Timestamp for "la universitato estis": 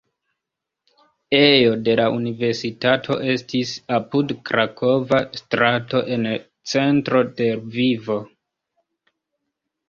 1.99-3.73